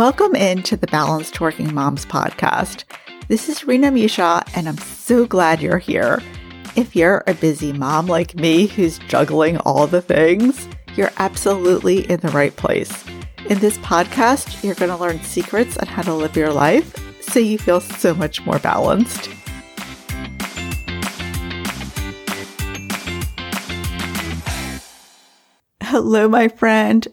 [0.00, 2.84] Welcome into the Balanced Working Moms podcast.
[3.28, 6.22] This is Rina Meushaw, and I'm so glad you're here.
[6.74, 10.66] If you're a busy mom like me who's juggling all the things,
[10.96, 13.04] you're absolutely in the right place.
[13.50, 17.38] In this podcast, you're going to learn secrets on how to live your life so
[17.38, 19.28] you feel so much more balanced.
[25.82, 27.06] Hello, my friend.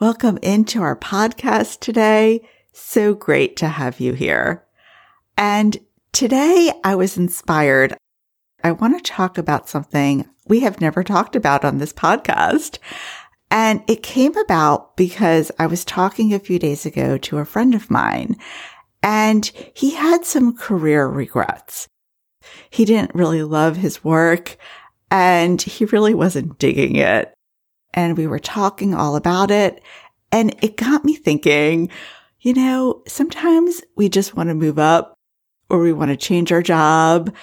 [0.00, 2.46] Welcome into our podcast today.
[2.72, 4.64] So great to have you here.
[5.36, 5.76] And
[6.12, 7.96] today I was inspired.
[8.62, 12.78] I want to talk about something we have never talked about on this podcast.
[13.50, 17.74] And it came about because I was talking a few days ago to a friend
[17.74, 18.36] of mine
[19.02, 21.88] and he had some career regrets.
[22.70, 24.58] He didn't really love his work
[25.10, 27.34] and he really wasn't digging it
[27.98, 29.82] and we were talking all about it.
[30.30, 31.90] And it got me thinking,
[32.40, 35.18] you know, sometimes we just want to move up
[35.68, 37.34] or we want to change our job.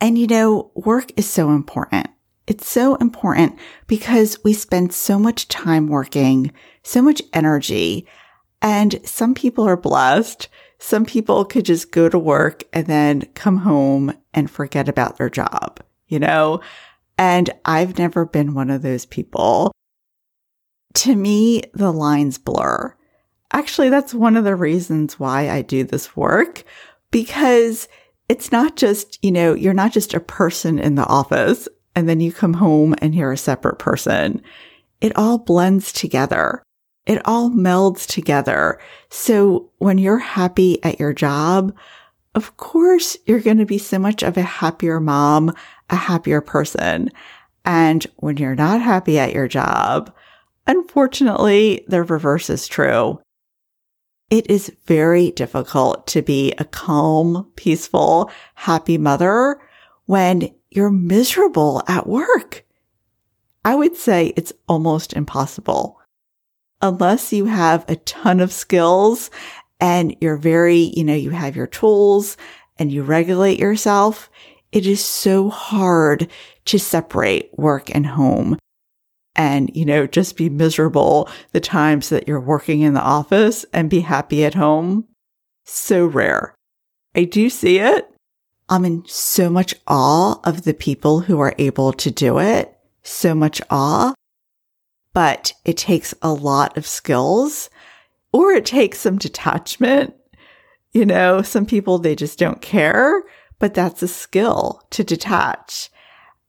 [0.00, 2.08] And you know, work is so important.
[2.48, 6.50] It's so important because we spend so much time working,
[6.82, 8.08] so much energy.
[8.60, 10.48] And some people are blessed.
[10.80, 15.30] Some people could just go to work and then come home and forget about their
[15.30, 16.60] job, you know?
[17.16, 19.72] And I've never been one of those people.
[20.94, 22.94] To me, the lines blur.
[23.52, 26.64] Actually, that's one of the reasons why I do this work
[27.10, 27.88] because
[28.28, 32.20] it's not just, you know, you're not just a person in the office and then
[32.20, 34.42] you come home and you're a separate person.
[35.00, 36.62] It all blends together.
[37.06, 38.80] It all melds together.
[39.10, 41.76] So when you're happy at your job,
[42.34, 45.54] of course, you're going to be so much of a happier mom,
[45.90, 47.10] a happier person.
[47.64, 50.12] And when you're not happy at your job,
[50.66, 53.20] unfortunately, the reverse is true.
[54.30, 59.60] It is very difficult to be a calm, peaceful, happy mother
[60.06, 62.64] when you're miserable at work.
[63.64, 66.00] I would say it's almost impossible.
[66.82, 69.30] Unless you have a ton of skills
[69.80, 72.36] and you're very, you know, you have your tools
[72.78, 74.30] and you regulate yourself,
[74.74, 76.28] it is so hard
[76.64, 78.58] to separate work and home
[79.36, 83.88] and, you know, just be miserable the times that you're working in the office and
[83.88, 85.06] be happy at home.
[85.64, 86.56] So rare.
[87.14, 88.12] I do see it.
[88.68, 92.76] I'm in so much awe of the people who are able to do it.
[93.04, 94.12] So much awe.
[95.12, 97.70] But it takes a lot of skills
[98.32, 100.14] or it takes some detachment.
[100.92, 103.22] You know, some people, they just don't care
[103.64, 105.88] but that's a skill to detach.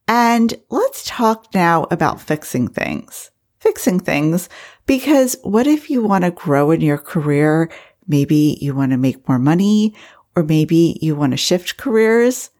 [0.06, 3.30] And let's talk now about fixing things.
[3.58, 4.50] Fixing things
[4.84, 7.70] because what if you want to grow in your career?
[8.06, 9.94] Maybe you want to make more money
[10.36, 12.50] or maybe you want to shift careers.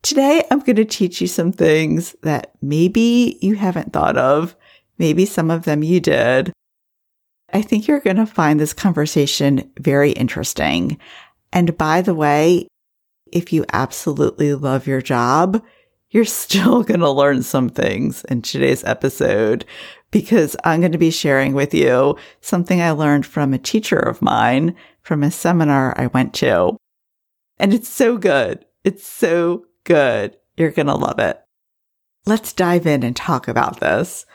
[0.00, 4.56] Today, I'm going to teach you some things that maybe you haven't thought of.
[4.96, 6.50] Maybe some of them you did.
[7.52, 10.96] I think you're going to find this conversation very interesting.
[11.52, 12.68] And by the way,
[13.32, 15.62] if you absolutely love your job,
[16.10, 19.64] you're still going to learn some things in today's episode
[20.10, 24.22] because I'm going to be sharing with you something I learned from a teacher of
[24.22, 26.76] mine from a seminar I went to.
[27.58, 28.64] And it's so good.
[28.84, 30.36] It's so good.
[30.56, 31.40] You're going to love it.
[32.26, 34.26] Let's dive in and talk about this.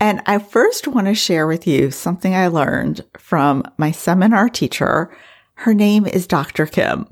[0.00, 5.16] And I first want to share with you something I learned from my seminar teacher.
[5.54, 6.66] Her name is Dr.
[6.66, 7.06] Kim.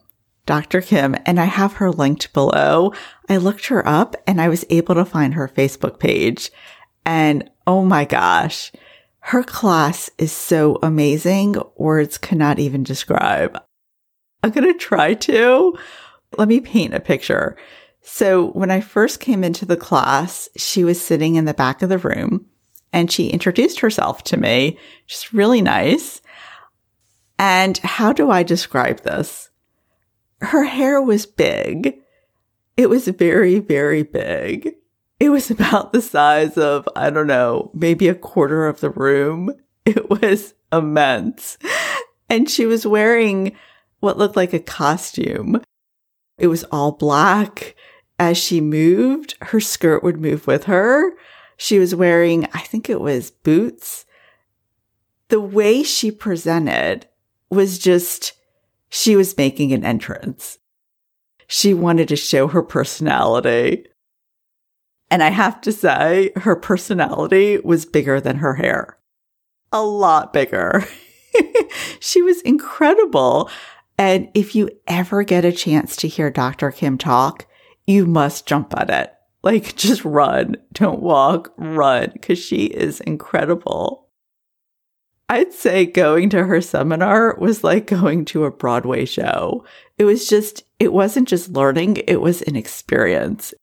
[0.45, 0.81] Dr.
[0.81, 2.93] Kim, and I have her linked below.
[3.29, 6.51] I looked her up and I was able to find her Facebook page.
[7.07, 8.73] And oh my gosh,
[9.21, 11.57] her class is so amazing.
[11.77, 13.61] Words cannot even describe.
[14.43, 15.79] I'm going to try to.
[16.37, 17.57] Let me paint a picture.
[18.01, 21.89] So when I first came into the class, she was sitting in the back of
[21.89, 22.47] the room
[22.93, 26.21] and she introduced herself to me, just really nice.
[27.39, 29.51] And how do I describe this?
[30.43, 31.99] Her hair was big.
[32.77, 34.75] It was very, very big.
[35.21, 39.55] It was about the size of, I don't know, maybe a quarter of the room.
[39.85, 41.59] It was immense.
[42.29, 43.57] And she was wearing
[44.01, 45.63] what looked like a costume.
[46.39, 47.77] It was all black.
[48.19, 51.13] As she moved, her skirt would move with her.
[51.57, 54.07] She was wearing, I think it was boots.
[55.29, 57.07] The way she presented
[57.51, 58.33] was just
[58.95, 60.59] she was making an entrance.
[61.47, 63.87] She wanted to show her personality.
[65.11, 68.99] And I have to say, her personality was bigger than her hair.
[69.73, 70.87] A lot bigger.
[72.01, 73.51] she was incredible.
[73.97, 76.71] And if you ever get a chance to hear Dr.
[76.71, 77.47] Kim talk,
[77.87, 79.11] you must jump at it.
[79.43, 84.02] Like just run, don't walk, run, because she is incredible.
[85.33, 89.65] I'd say going to her seminar was like going to a Broadway show.
[89.97, 93.55] It was just, it wasn't just learning, it was an experience.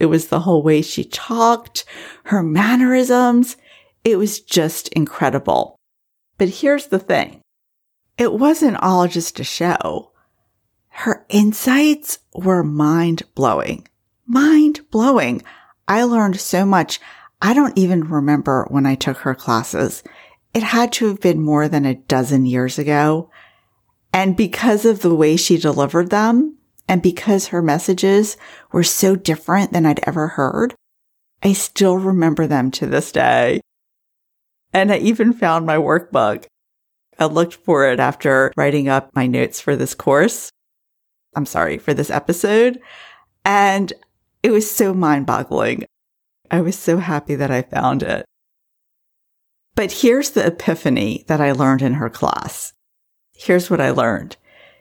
[0.00, 1.84] It was the whole way she talked,
[2.24, 3.56] her mannerisms.
[4.02, 5.76] It was just incredible.
[6.36, 7.42] But here's the thing.
[8.18, 10.10] It wasn't all just a show.
[10.88, 13.86] Her insights were mind blowing.
[14.26, 15.42] Mind blowing.
[15.86, 16.98] I learned so much.
[17.40, 20.02] I don't even remember when I took her classes.
[20.54, 23.30] It had to have been more than a dozen years ago.
[24.12, 26.56] And because of the way she delivered them
[26.88, 28.36] and because her messages
[28.72, 30.74] were so different than I'd ever heard,
[31.42, 33.60] I still remember them to this day.
[34.72, 36.46] And I even found my workbook.
[37.18, 40.50] I looked for it after writing up my notes for this course.
[41.34, 42.80] I'm sorry, for this episode.
[43.44, 43.92] And
[44.42, 45.84] it was so mind boggling.
[46.50, 48.24] I was so happy that I found it.
[49.76, 52.72] But here's the epiphany that I learned in her class.
[53.32, 54.36] Here's what I learned.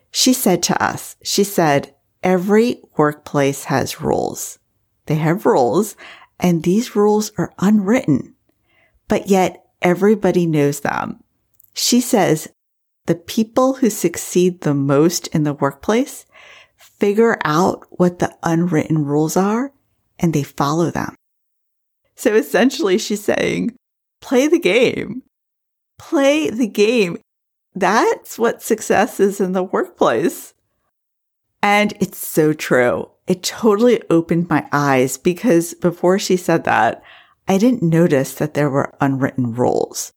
[0.09, 1.94] She said to us, she said,
[2.24, 4.57] every workplace has rules.
[5.06, 5.95] They have rules
[6.39, 8.36] and these rules are unwritten,
[9.07, 11.21] but yet everybody knows them.
[11.74, 12.48] She says
[13.06, 16.25] the people who succeed the most in the workplace
[16.77, 19.74] figure out what the unwritten rules are
[20.18, 21.15] and they follow them.
[22.15, 23.75] So essentially she's saying,
[24.25, 25.22] play the game.
[26.00, 27.19] Play the game.
[27.75, 30.56] That's what success is in the workplace.
[31.62, 33.12] And it's so true.
[33.27, 37.04] It totally opened my eyes because before she said that,
[37.48, 40.12] I didn't notice that there were unwritten rules.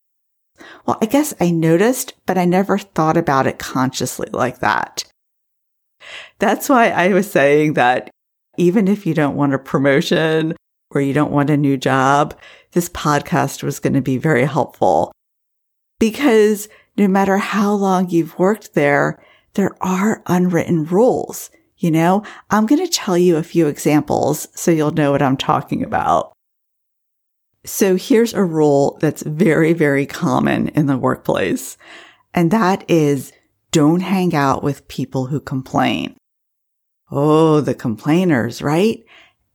[0.87, 5.05] Well, I guess I noticed, but I never thought about it consciously like that.
[6.39, 8.09] That's why I was saying that
[8.57, 10.57] even if you don't want a promotion
[10.91, 12.39] or you don't want a new job,
[12.73, 15.13] this podcast was going to be very helpful
[15.99, 19.23] because no matter how long you've worked there,
[19.55, 21.51] there are unwritten rules.
[21.77, 25.37] You know, I'm going to tell you a few examples so you'll know what I'm
[25.37, 26.33] talking about.
[27.65, 31.77] So here's a rule that's very, very common in the workplace.
[32.35, 33.33] And that is
[33.71, 36.17] don't hang out with people who complain.
[37.11, 39.05] Oh, the complainers, right?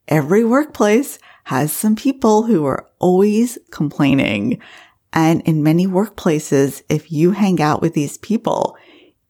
[0.07, 4.59] Every workplace has some people who are always complaining.
[5.11, 8.77] And in many workplaces, if you hang out with these people,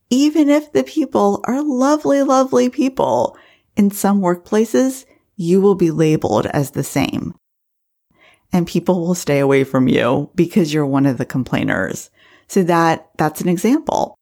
[0.10, 3.38] even if the people are lovely, lovely people,
[3.76, 5.06] in some workplaces,
[5.36, 7.34] you will be labeled as the same.
[8.52, 12.12] And people will stay away from you because you're one of the complainers.
[12.48, 14.16] So that, that's an example.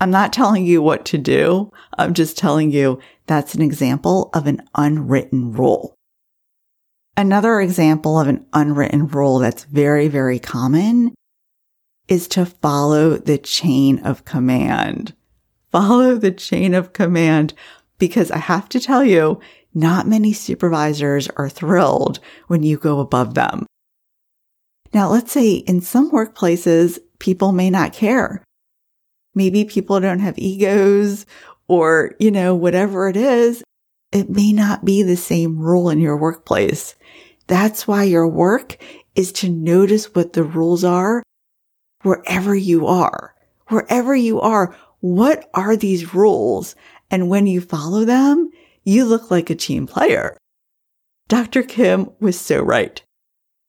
[0.00, 1.72] I'm not telling you what to do.
[1.96, 5.94] I'm just telling you that's an example of an unwritten rule.
[7.16, 11.14] Another example of an unwritten rule that's very, very common
[12.06, 15.14] is to follow the chain of command.
[15.72, 17.54] Follow the chain of command
[17.98, 19.40] because I have to tell you,
[19.74, 23.66] not many supervisors are thrilled when you go above them.
[24.94, 28.42] Now, let's say in some workplaces, people may not care.
[29.38, 31.24] Maybe people don't have egos
[31.68, 33.62] or, you know, whatever it is.
[34.10, 36.96] It may not be the same rule in your workplace.
[37.46, 38.78] That's why your work
[39.14, 41.22] is to notice what the rules are
[42.02, 43.32] wherever you are.
[43.68, 46.74] Wherever you are, what are these rules?
[47.08, 48.50] And when you follow them,
[48.82, 50.36] you look like a team player.
[51.28, 51.62] Dr.
[51.62, 53.00] Kim was so right.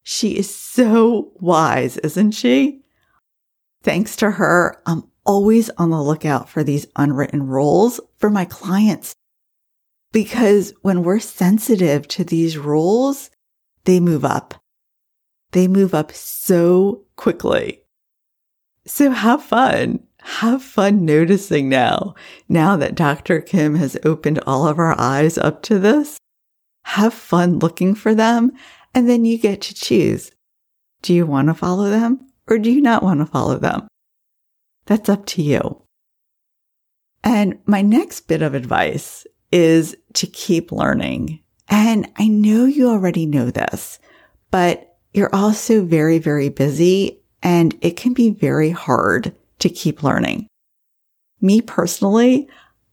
[0.02, 2.82] She is so wise, isn't she?
[3.84, 9.13] Thanks to her, I'm always on the lookout for these unwritten rules for my clients.
[10.12, 13.29] Because when we're sensitive to these rules,
[13.83, 14.55] they move up.
[15.51, 17.83] They move up so quickly.
[18.88, 20.00] So have fun.
[20.21, 22.15] Have fun noticing now.
[22.48, 23.39] Now that Dr.
[23.39, 26.17] Kim has opened all of our eyes up to this,
[26.86, 28.51] have fun looking for them.
[28.95, 30.31] And then you get to choose.
[31.03, 33.88] Do you want to follow them or do you not want to follow them?
[34.89, 35.84] That's up to you.
[37.24, 41.41] And my next bit of advice is to keep learning.
[41.69, 44.00] And I know you already know this,
[44.50, 50.48] but you're also very, very busy and it can be very hard to keep learning.
[51.39, 52.50] Me personally,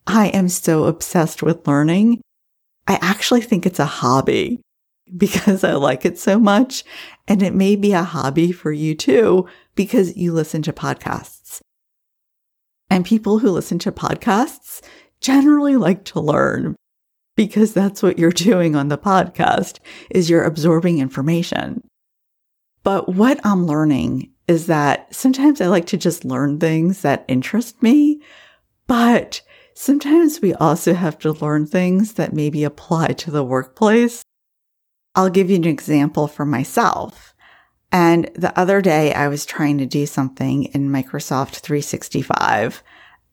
[0.07, 2.21] I am so obsessed with learning.
[2.87, 4.61] I actually think it's a hobby
[5.17, 6.85] because I like it so much.
[7.27, 11.36] And it may be a hobby for you too, because you listen to podcasts.
[12.91, 14.81] And people who listen to podcasts
[15.21, 16.77] generally like to learn
[17.37, 19.79] because that's what you're doing on the podcast
[20.11, 21.87] is you're absorbing information.
[22.83, 27.83] But what I'm learning is that sometimes I like to just learn things that interest
[27.83, 28.23] me,
[28.87, 29.43] but
[29.75, 34.23] sometimes we also have to learn things that maybe apply to the workplace.
[35.17, 37.35] I'll give you an example for myself.
[37.97, 42.83] And the other day I was trying to do something in Microsoft 365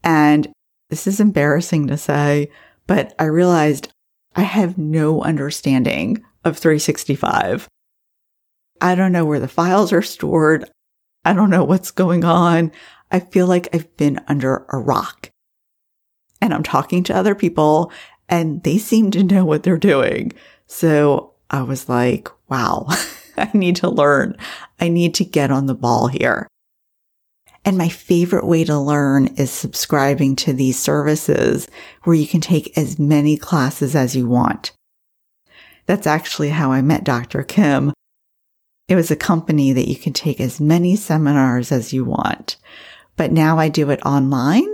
[0.06, 0.54] and
[0.90, 2.50] this is embarrassing to say,
[2.88, 3.92] but I realized
[4.38, 7.68] I have no understanding of 365.
[8.80, 10.72] I don't know where the files are stored.
[11.26, 12.72] I don't know what's going on.
[13.12, 15.30] I feel like I've been under a rock.
[16.40, 17.92] And I'm talking to other people
[18.30, 20.32] and they seem to know what they're doing.
[20.68, 22.88] So I was like, wow,
[23.38, 24.38] I need to learn.
[24.80, 26.48] I need to get on the ball here.
[27.66, 31.68] And my favorite way to learn is subscribing to these services
[32.04, 34.74] where you can take as many classes as you want.
[35.86, 37.44] That's actually how I met Dr.
[37.44, 37.94] Kim.
[38.90, 42.58] It was a company that you can take as many seminars as you want.
[43.16, 44.68] But now I do it online.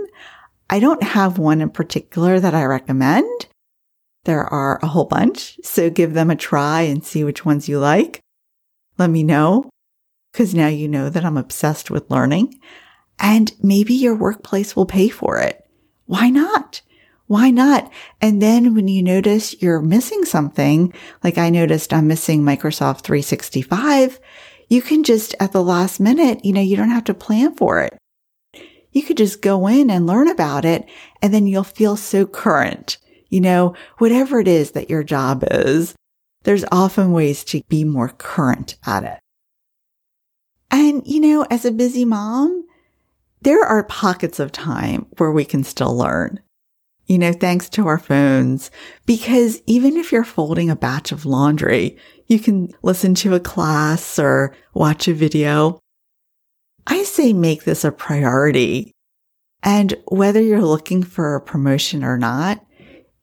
[0.68, 3.46] I don't have one in particular that I recommend.
[4.24, 5.58] There are a whole bunch.
[5.62, 8.20] So give them a try and see which ones you like.
[9.00, 9.70] Let me know
[10.30, 12.60] because now you know that I'm obsessed with learning
[13.18, 15.66] and maybe your workplace will pay for it.
[16.04, 16.82] Why not?
[17.26, 17.90] Why not?
[18.20, 20.92] And then when you notice you're missing something,
[21.24, 24.20] like I noticed I'm missing Microsoft 365,
[24.68, 27.80] you can just at the last minute, you know, you don't have to plan for
[27.80, 27.96] it.
[28.92, 30.86] You could just go in and learn about it
[31.22, 32.98] and then you'll feel so current.
[33.30, 35.94] You know, whatever it is that your job is,
[36.42, 39.18] there's often ways to be more current at it.
[40.70, 42.66] And, you know, as a busy mom,
[43.42, 46.40] there are pockets of time where we can still learn.
[47.06, 48.70] You know, thanks to our phones,
[49.04, 51.96] because even if you're folding a batch of laundry,
[52.28, 55.80] you can listen to a class or watch a video.
[56.86, 58.92] I say make this a priority.
[59.62, 62.64] And whether you're looking for a promotion or not,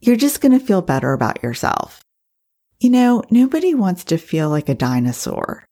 [0.01, 2.01] you're just going to feel better about yourself.
[2.79, 5.65] You know, nobody wants to feel like a dinosaur.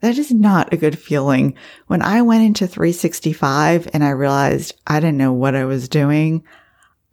[0.00, 1.54] That is not a good feeling.
[1.86, 6.44] When I went into 365 and I realized I didn't know what I was doing,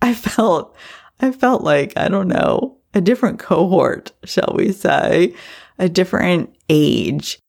[0.01, 0.75] I felt,
[1.19, 5.35] I felt like, I don't know, a different cohort, shall we say,
[5.77, 7.39] a different age.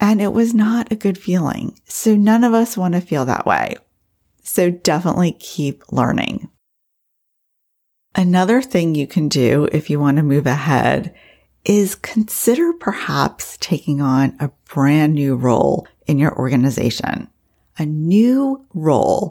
[0.00, 1.78] And it was not a good feeling.
[1.84, 3.76] So none of us want to feel that way.
[4.42, 6.48] So definitely keep learning.
[8.14, 11.14] Another thing you can do if you want to move ahead
[11.64, 17.28] is consider perhaps taking on a brand new role in your organization,
[17.76, 19.30] a new role.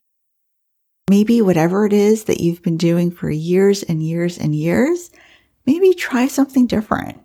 [1.10, 5.10] Maybe whatever it is that you've been doing for years and years and years,
[5.66, 7.20] maybe try something different.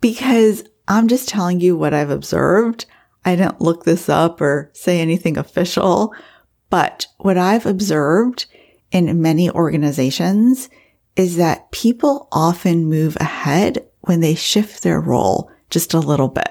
[0.00, 2.84] Because I'm just telling you what I've observed.
[3.24, 6.14] I didn't look this up or say anything official,
[6.68, 8.46] but what I've observed
[8.94, 10.70] in many organizations
[11.16, 16.48] is that people often move ahead when they shift their role just a little bit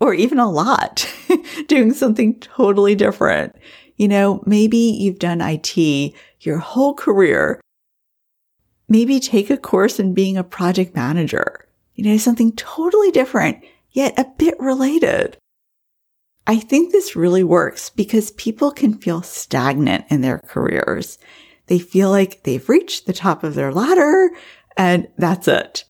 [0.00, 1.10] or even a lot,
[1.68, 3.54] doing something totally different.
[3.96, 7.60] You know, maybe you've done IT your whole career.
[8.88, 14.18] Maybe take a course in being a project manager, you know, something totally different, yet
[14.18, 15.38] a bit related.
[16.46, 21.18] I think this really works because people can feel stagnant in their careers.
[21.66, 24.30] They feel like they've reached the top of their ladder
[24.76, 25.84] and that's it.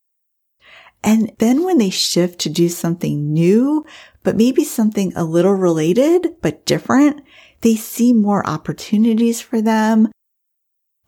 [1.02, 3.84] And then when they shift to do something new,
[4.22, 7.22] but maybe something a little related, but different,
[7.60, 10.10] they see more opportunities for them.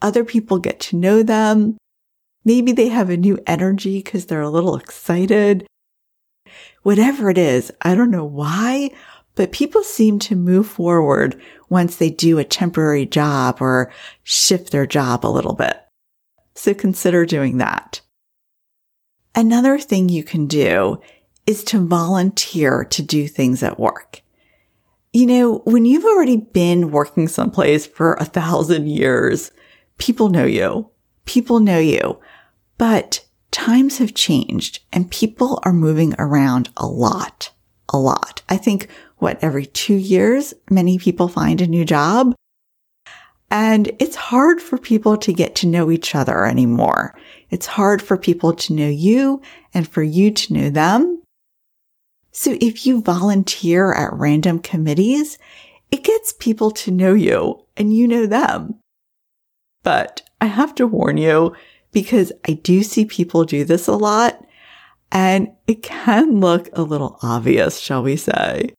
[0.02, 1.78] Other people get to know them.
[2.44, 5.66] Maybe they have a new energy because they're a little excited.
[6.82, 8.90] Whatever it is, I don't know why,
[9.36, 13.92] but people seem to move forward once they do a temporary job or
[14.24, 15.76] shift their job a little bit.
[16.54, 18.00] So consider doing that.
[19.34, 21.00] Another thing you can do
[21.46, 24.22] is to volunteer to do things at work.
[25.12, 29.50] You know, when you've already been working someplace for a thousand years,
[29.98, 30.90] people know you.
[31.26, 32.18] People know you.
[32.78, 37.52] But times have changed and people are moving around a lot.
[37.90, 38.42] A lot.
[38.48, 38.88] I think
[39.18, 42.34] what every two years, many people find a new job.
[43.50, 47.14] And it's hard for people to get to know each other anymore.
[47.48, 49.40] It's hard for people to know you
[49.72, 51.22] and for you to know them.
[52.32, 55.38] So if you volunteer at random committees,
[55.90, 58.74] it gets people to know you and you know them.
[59.82, 61.54] But I have to warn you
[61.92, 64.44] because I do see people do this a lot
[65.12, 68.74] and it can look a little obvious, shall we say.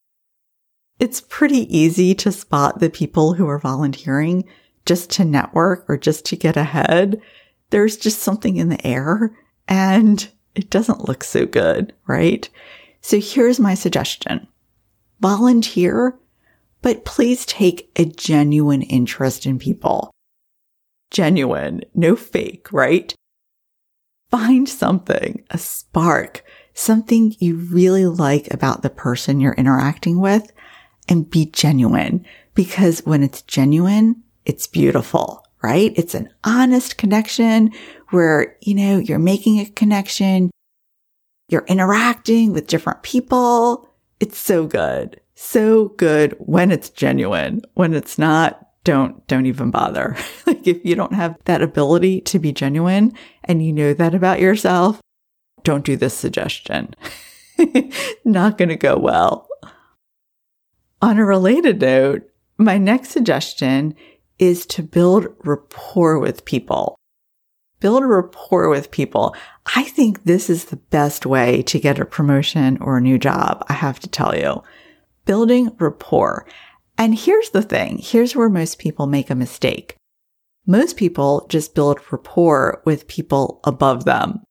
[0.99, 4.45] It's pretty easy to spot the people who are volunteering
[4.85, 7.21] just to network or just to get ahead.
[7.69, 9.37] There's just something in the air
[9.67, 12.49] and it doesn't look so good, right?
[13.01, 14.47] So here's my suggestion.
[15.19, 16.17] Volunteer,
[16.81, 20.11] but please take a genuine interest in people.
[21.11, 23.13] Genuine, no fake, right?
[24.31, 30.51] Find something, a spark, something you really like about the person you're interacting with
[31.07, 35.93] and be genuine because when it's genuine, it's beautiful, right?
[35.95, 37.71] It's an honest connection
[38.09, 40.49] where, you know, you're making a connection.
[41.49, 43.89] You're interacting with different people.
[44.19, 45.21] It's so good.
[45.35, 47.61] So good when it's genuine.
[47.75, 50.15] When it's not, don't, don't even bother.
[50.47, 54.39] like if you don't have that ability to be genuine and you know that about
[54.39, 54.99] yourself,
[55.63, 56.95] don't do this suggestion.
[58.25, 59.46] not going to go well.
[61.07, 63.95] On a related note, my next suggestion
[64.39, 66.99] is to build rapport with people.
[67.79, 69.33] Build a rapport with people.
[69.73, 73.63] I think this is the best way to get a promotion or a new job.
[73.69, 74.61] I have to tell you,
[75.23, 76.45] building rapport.
[76.97, 77.99] And here's the thing.
[77.99, 79.95] Here's where most people make a mistake.
[80.65, 84.43] Most people just build rapport with people above them.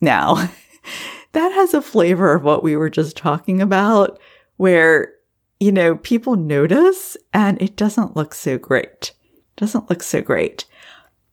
[0.00, 0.48] Now,
[1.32, 4.20] that has a flavor of what we were just talking about,
[4.58, 5.14] where,
[5.62, 9.12] you know, people notice and it doesn't look so great.
[9.56, 10.64] Doesn't look so great.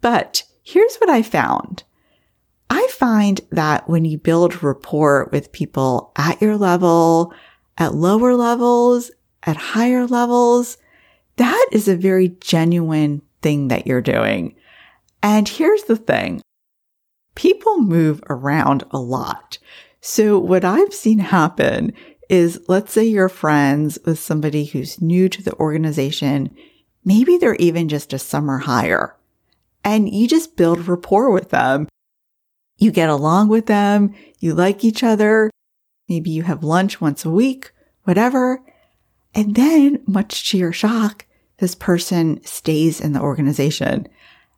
[0.01, 1.81] But here's what I found.
[2.69, 7.33] I find that when you build rapport with people at your level,
[7.79, 9.09] at lower levels,
[9.41, 10.77] at higher levels,
[11.37, 14.55] that is a very genuine thing that you're doing.
[15.23, 16.43] And here's the thing.
[17.33, 19.57] People move around a lot.
[20.01, 21.93] So what I've seen happen
[22.29, 26.55] is let's say you're friends with somebody who's new to the organization.
[27.03, 29.15] Maybe they're even just a summer hire
[29.83, 31.87] and you just build rapport with them.
[32.77, 34.13] You get along with them.
[34.39, 35.49] You like each other.
[36.07, 37.71] Maybe you have lunch once a week,
[38.03, 38.61] whatever.
[39.35, 41.25] And then, much to your shock,
[41.57, 44.07] this person stays in the organization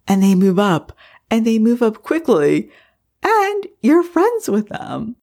[0.07, 0.93] and they move up
[1.29, 2.69] and they move up quickly
[3.23, 5.15] and you're friends with them.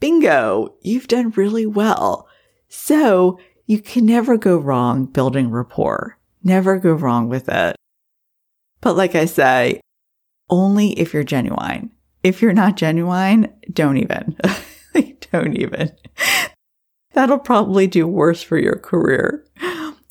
[0.00, 2.26] Bingo, you've done really well.
[2.68, 6.18] So you can never go wrong building rapport.
[6.42, 7.76] Never go wrong with it.
[8.80, 9.80] But like I say,
[10.48, 11.90] only if you're genuine.
[12.22, 14.36] If you're not genuine, don't even.
[15.32, 15.92] don't even.
[17.12, 19.46] That'll probably do worse for your career.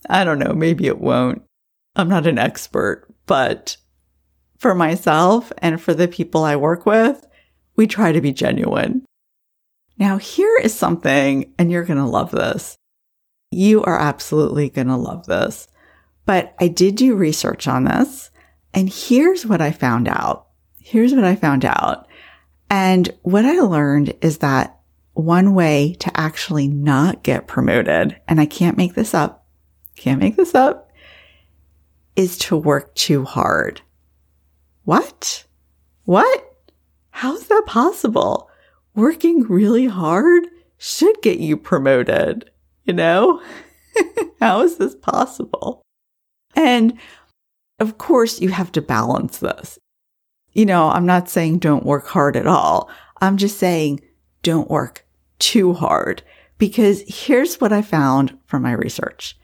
[0.10, 0.54] I don't know.
[0.54, 1.42] Maybe it won't.
[1.96, 3.78] I'm not an expert, but
[4.58, 7.26] for myself and for the people I work with,
[7.76, 9.06] we try to be genuine.
[10.00, 12.78] Now, here is something, and you're going to love this.
[13.52, 15.68] You are absolutely going to love this.
[16.26, 18.32] But I did do research on this,
[18.74, 20.48] and here's what I found out.
[20.80, 22.08] Here's what I found out.
[22.70, 24.80] And what I learned is that
[25.14, 29.46] one way to actually not get promoted, and I can't make this up,
[29.96, 30.92] can't make this up,
[32.16, 33.82] is to work too hard.
[34.86, 35.46] What?
[36.06, 36.56] What?
[37.10, 38.49] How's that possible?
[39.00, 42.52] Working really hard should get you promoted,
[42.84, 43.42] you know?
[44.42, 45.82] How is this possible?
[46.54, 47.00] And
[47.80, 49.80] of course, you have to balance this.
[50.52, 52.90] You know, I'm not saying don't work hard at all.
[53.22, 54.02] I'm just saying
[54.44, 55.06] don't work
[55.40, 56.22] too hard
[56.58, 59.40] because here's what I found from my research.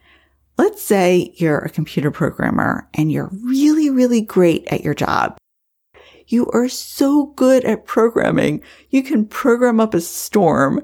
[0.57, 5.37] Let's say you're a computer programmer and you're really, really great at your job.
[6.27, 8.61] You are so good at programming.
[8.89, 10.81] You can program up a storm.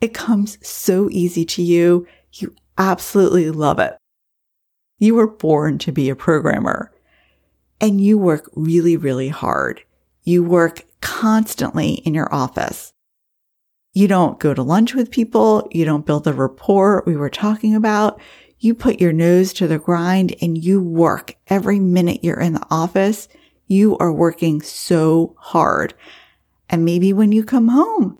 [0.00, 2.06] It comes so easy to you.
[2.32, 3.96] You absolutely love it.
[4.98, 6.92] You were born to be a programmer
[7.80, 9.82] and you work really, really hard.
[10.22, 12.92] You work constantly in your office.
[13.92, 15.68] You don't go to lunch with people.
[15.70, 18.20] You don't build the rapport we were talking about.
[18.58, 22.66] You put your nose to the grind and you work every minute you're in the
[22.70, 23.28] office.
[23.74, 25.94] You are working so hard.
[26.70, 28.16] And maybe when you come home,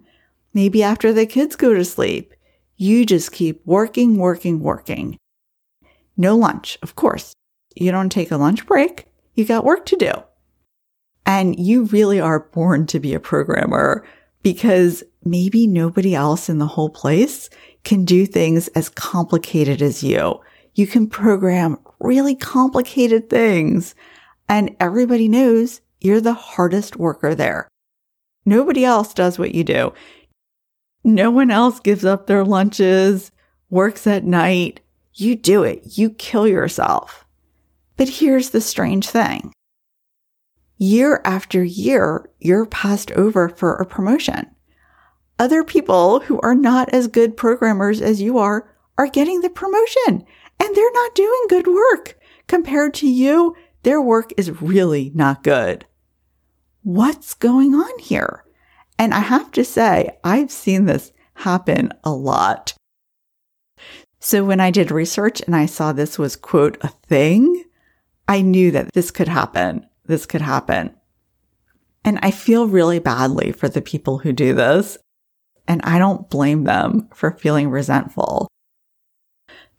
[0.53, 2.35] maybe after the kids go to sleep,
[2.77, 5.17] you just keep working, working, working.
[6.17, 7.35] No lunch, of course.
[7.77, 9.07] You don't take a lunch break.
[9.35, 10.11] You got work to do.
[11.25, 14.05] And you really are born to be a programmer
[14.43, 17.49] because maybe nobody else in the whole place
[17.85, 20.40] can do things as complicated as you.
[20.75, 23.95] You can program really complicated things
[24.48, 27.68] and everybody knows you're the hardest worker there.
[28.44, 29.92] Nobody else does what you do.
[31.02, 33.30] No one else gives up their lunches,
[33.70, 34.80] works at night.
[35.14, 35.98] You do it.
[35.98, 37.24] You kill yourself.
[37.96, 39.52] But here's the strange thing.
[40.76, 44.50] Year after year, you're passed over for a promotion.
[45.38, 50.24] Other people who are not as good programmers as you are are getting the promotion
[50.61, 52.18] and they're not doing good work.
[52.46, 53.54] Compared to you,
[53.85, 55.87] their work is really not good.
[56.83, 58.44] What's going on here?
[58.99, 62.75] And I have to say, I've seen this happen a lot.
[64.20, 67.64] So when I did research and I saw this was quote a thing,
[68.27, 69.87] I knew that this could happen.
[70.07, 70.94] This could happen.
[72.05, 74.99] And I feel really badly for the people who do this.
[75.66, 78.49] And I don't blame them for feeling resentful.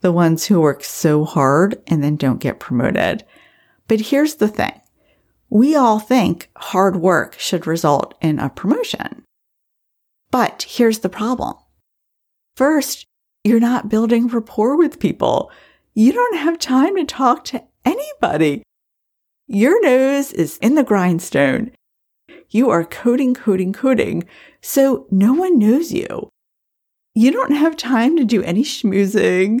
[0.00, 3.24] The ones who work so hard and then don't get promoted.
[3.88, 4.80] But here's the thing.
[5.48, 9.22] We all think hard work should result in a promotion.
[10.30, 11.54] But here's the problem.
[12.56, 13.06] First,
[13.44, 15.50] you're not building rapport with people.
[15.94, 18.62] You don't have time to talk to anybody.
[19.46, 21.70] Your nose is in the grindstone.
[22.50, 24.24] You are coding, coding, coding.
[24.60, 26.28] So no one knows you.
[27.14, 29.60] You don't have time to do any schmoozing.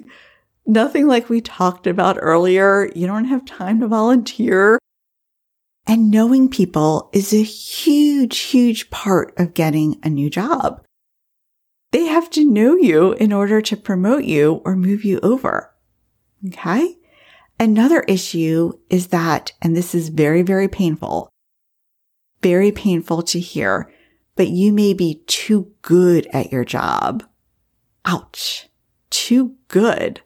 [0.66, 2.90] Nothing like we talked about earlier.
[2.94, 4.78] You don't have time to volunteer.
[5.86, 10.84] And knowing people is a huge, huge part of getting a new job.
[11.92, 15.72] They have to know you in order to promote you or move you over.
[16.48, 16.96] Okay.
[17.60, 21.30] Another issue is that, and this is very, very painful,
[22.42, 23.90] very painful to hear,
[24.34, 27.24] but you may be too good at your job.
[28.04, 28.68] Ouch.
[29.08, 30.20] Too good.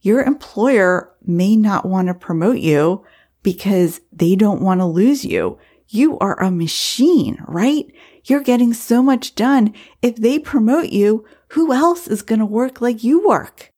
[0.00, 3.04] Your employer may not want to promote you
[3.42, 5.58] because they don't want to lose you.
[5.88, 7.86] You are a machine, right?
[8.24, 9.74] You're getting so much done.
[10.02, 13.72] If they promote you, who else is going to work like you work?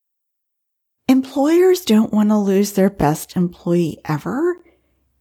[1.09, 4.57] Employers don't want to lose their best employee ever,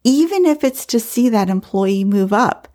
[0.03, 2.67] even if it's to see that employee move up.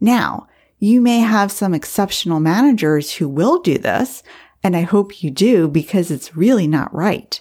[0.00, 4.22] Now, you may have some exceptional managers who will do this,
[4.62, 7.40] and I hope you do because it's really not right.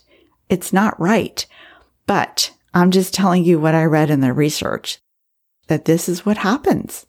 [0.52, 1.44] It's not right.
[2.06, 5.00] But I'm just telling you what I read in the research
[5.68, 7.08] that this is what happens.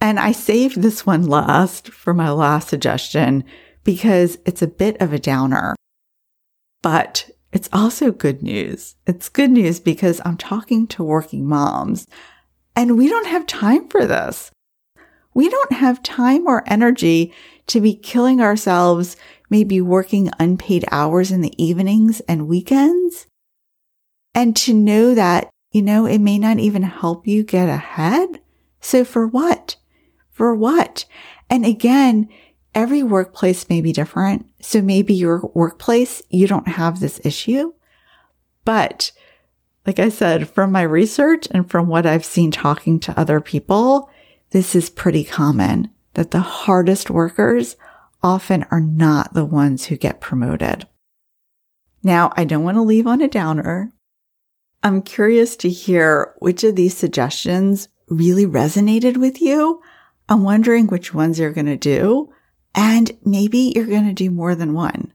[0.00, 3.42] And I saved this one last for my last suggestion
[3.84, 5.74] because it's a bit of a downer,
[6.82, 8.96] but it's also good news.
[9.06, 12.06] It's good news because I'm talking to working moms
[12.76, 14.50] and we don't have time for this.
[15.32, 17.32] We don't have time or energy
[17.66, 19.16] to be killing ourselves,
[19.50, 23.26] maybe working unpaid hours in the evenings and weekends
[24.34, 28.40] and to know that, you know, it may not even help you get ahead.
[28.80, 29.76] So for what?
[30.30, 31.04] For what?
[31.48, 32.28] And again,
[32.74, 34.46] every workplace may be different.
[34.60, 37.72] So maybe your workplace, you don't have this issue.
[38.64, 39.12] But
[39.86, 44.10] like I said, from my research and from what I've seen talking to other people,
[44.50, 47.76] this is pretty common that the hardest workers
[48.22, 50.86] often are not the ones who get promoted.
[52.02, 53.92] Now, I don't want to leave on a downer
[54.84, 59.80] I'm curious to hear which of these suggestions really resonated with you.
[60.28, 62.30] I'm wondering which ones you're going to do.
[62.74, 65.14] And maybe you're going to do more than one.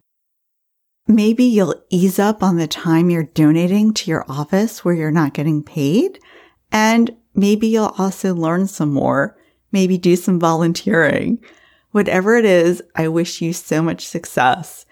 [1.07, 5.35] Maybe you'll ease up on the time you're donating to your office where you're not
[5.35, 6.19] getting paid.
[6.71, 9.37] And maybe you'll also learn some more,
[9.71, 11.39] maybe do some volunteering.
[11.91, 14.85] Whatever it is, I wish you so much success.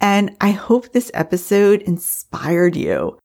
[0.00, 3.18] And I hope this episode inspired you.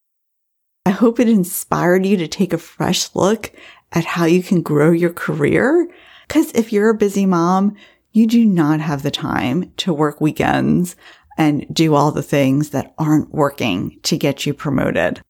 [0.85, 3.51] I hope it inspired you to take a fresh look
[3.91, 5.87] at how you can grow your career.
[6.27, 7.75] Cause if you're a busy mom,
[8.11, 10.95] you do not have the time to work weekends
[11.37, 15.21] and do all the things that aren't working to get you promoted.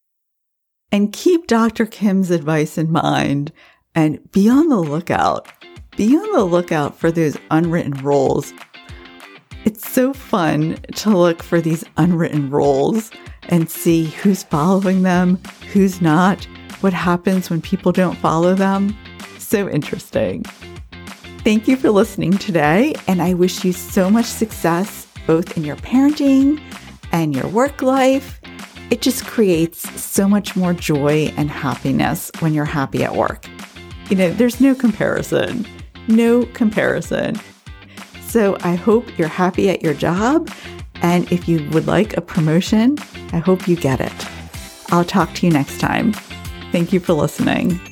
[0.91, 1.85] And keep Dr.
[1.85, 3.51] Kim's advice in mind
[3.95, 5.47] and be on the lookout.
[5.97, 8.53] Be on the lookout for those unwritten rules.
[9.65, 13.11] It's so fun to look for these unwritten rules
[13.49, 15.37] and see who's following them,
[15.73, 16.47] who's not,
[16.79, 18.95] what happens when people don't follow them.
[19.37, 20.43] So interesting.
[21.43, 25.75] Thank you for listening today, and I wish you so much success both in your
[25.75, 26.61] parenting
[27.11, 28.39] and your work life.
[28.91, 33.45] It just creates so much more joy and happiness when you're happy at work.
[34.09, 35.65] You know, there's no comparison,
[36.11, 37.39] no comparison.
[38.21, 40.49] So I hope you're happy at your job
[41.01, 42.97] And if you would like a promotion,
[43.33, 44.27] I hope you get it.
[44.89, 46.13] I'll talk to you next time.
[46.71, 47.90] Thank you for listening.